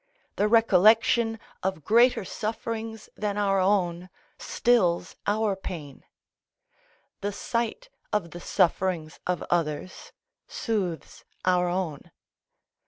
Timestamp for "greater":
1.85-2.25